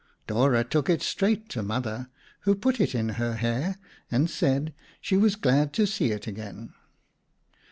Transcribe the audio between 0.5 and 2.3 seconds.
took it straight to Mother